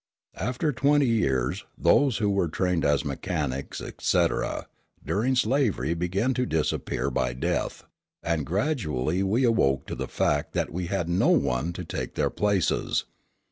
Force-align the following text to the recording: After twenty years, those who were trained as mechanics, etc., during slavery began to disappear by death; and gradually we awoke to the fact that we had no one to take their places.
After 0.39 0.71
twenty 0.73 1.05
years, 1.07 1.63
those 1.77 2.17
who 2.17 2.31
were 2.31 2.47
trained 2.47 2.83
as 2.83 3.05
mechanics, 3.05 3.79
etc., 3.79 4.65
during 5.05 5.35
slavery 5.35 5.93
began 5.93 6.33
to 6.33 6.47
disappear 6.47 7.11
by 7.11 7.33
death; 7.33 7.83
and 8.23 8.43
gradually 8.43 9.21
we 9.21 9.43
awoke 9.43 9.85
to 9.85 9.93
the 9.93 10.07
fact 10.07 10.53
that 10.53 10.71
we 10.71 10.87
had 10.87 11.07
no 11.07 11.29
one 11.29 11.71
to 11.73 11.85
take 11.85 12.15
their 12.15 12.31
places. 12.31 13.05